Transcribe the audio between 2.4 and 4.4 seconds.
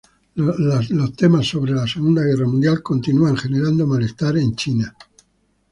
Mundial continúan generando malestar